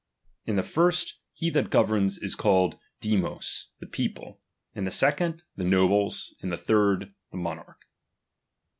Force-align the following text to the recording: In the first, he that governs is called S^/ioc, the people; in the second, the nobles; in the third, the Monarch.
In 0.45 0.55
the 0.55 0.63
first, 0.63 1.19
he 1.31 1.51
that 1.51 1.69
governs 1.69 2.17
is 2.17 2.33
called 2.33 2.73
S^/ioc, 3.03 3.65
the 3.79 3.85
people; 3.85 4.41
in 4.73 4.83
the 4.85 4.89
second, 4.89 5.43
the 5.55 5.63
nobles; 5.63 6.33
in 6.39 6.49
the 6.49 6.57
third, 6.57 7.13
the 7.29 7.37
Monarch. 7.37 7.83